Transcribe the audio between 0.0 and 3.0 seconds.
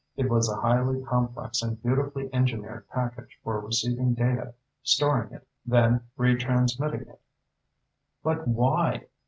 It was a highly complex and beautifully engineered